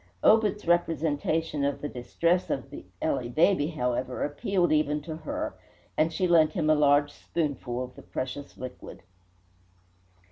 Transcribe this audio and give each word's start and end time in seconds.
Obed's 0.23 0.65
representation 0.65 1.63
of 1.63 1.79
the 1.79 1.87
distress 1.87 2.49
of 2.49 2.71
the 2.71 2.85
Ely 3.03 3.27
baby, 3.27 3.67
however, 3.67 4.23
appealed 4.23 4.71
even 4.71 4.99
to 5.03 5.15
her, 5.17 5.53
and 5.95 6.11
she 6.11 6.27
lent 6.27 6.53
him 6.53 6.71
a 6.71 6.75
large 6.75 7.11
spoonful 7.11 7.83
of 7.83 7.93
the 7.95 8.01
precious 8.01 8.57
liquid. 8.57 9.03